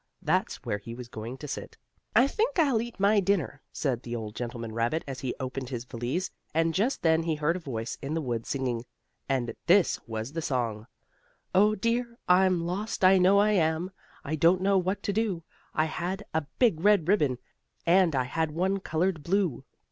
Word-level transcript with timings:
That's 0.23 0.65
where 0.65 0.79
he 0.79 0.95
was 0.95 1.07
going 1.07 1.37
to 1.37 1.47
sit. 1.47 1.77
"I 2.15 2.25
think 2.25 2.57
I'll 2.57 2.81
eat 2.81 2.99
my 2.99 3.19
dinner," 3.19 3.61
said 3.71 4.01
the 4.01 4.15
old 4.15 4.33
gentleman 4.33 4.73
rabbit 4.73 5.03
as 5.07 5.19
he 5.19 5.35
opened 5.39 5.69
his 5.69 5.85
valise, 5.85 6.31
and 6.55 6.73
just 6.73 7.03
then 7.03 7.21
he 7.21 7.35
heard 7.35 7.55
a 7.55 7.59
voice 7.59 7.99
in 8.01 8.15
the 8.15 8.21
woods 8.21 8.49
singing. 8.49 8.83
And 9.29 9.53
this 9.67 9.99
was 10.07 10.33
the 10.33 10.41
song: 10.41 10.87
"Oh 11.53 11.75
dear! 11.75 12.17
I'm 12.27 12.65
lost, 12.65 13.03
I 13.03 13.19
know 13.19 13.37
I 13.37 13.51
am, 13.51 13.91
I 14.25 14.35
don't 14.35 14.61
know 14.63 14.79
what 14.79 15.03
to 15.03 15.13
do. 15.13 15.43
I 15.75 15.85
had 15.85 16.25
a 16.33 16.47
big 16.57 16.79
red 16.83 17.07
ribbon, 17.07 17.37
and 17.85 18.15
I 18.15 18.23
had 18.23 18.49
one 18.49 18.79
colored 18.79 19.21
blue. 19.21 19.63